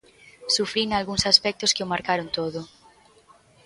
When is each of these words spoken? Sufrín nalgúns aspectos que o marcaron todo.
Sufrín 0.55 0.87
nalgúns 0.89 1.23
aspectos 1.31 1.73
que 1.75 1.83
o 1.85 1.91
marcaron 1.93 2.27
todo. 2.37 2.59